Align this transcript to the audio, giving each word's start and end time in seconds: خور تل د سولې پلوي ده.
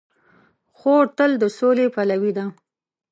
خور 0.77 1.05
تل 1.17 1.31
د 1.41 1.43
سولې 1.57 1.85
پلوي 1.95 2.31
ده. 2.37 2.45